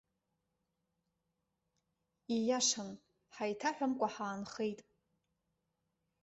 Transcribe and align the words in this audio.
Ииашан, 2.35 2.89
ҳаиҭаҳәамкәа 3.35 4.07
ҳаанхеит! 4.13 4.79